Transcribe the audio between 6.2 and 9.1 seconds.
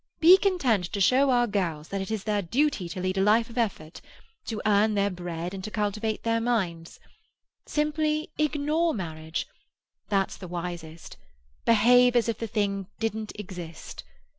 their minds. Simply ignore